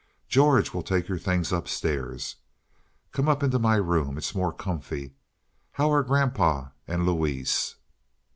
"George 0.27 0.73
will 0.73 0.81
take 0.81 1.07
your 1.07 1.19
things 1.19 1.53
up 1.53 1.67
stairs. 1.67 2.37
Come 3.11 3.29
up 3.29 3.43
into 3.43 3.59
my 3.59 3.75
room. 3.75 4.17
It's 4.17 4.33
more 4.33 4.51
comfy. 4.51 5.13
How 5.73 5.91
are 5.91 6.01
grandpa 6.01 6.69
and 6.87 7.05
Louise?" 7.05 7.75